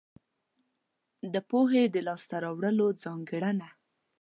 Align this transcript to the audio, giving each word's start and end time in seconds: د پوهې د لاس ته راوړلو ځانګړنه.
د 1.33 1.35
پوهې 1.49 1.83
د 1.93 1.95
لاس 2.07 2.23
ته 2.29 2.35
راوړلو 2.43 2.87
ځانګړنه. 3.03 3.69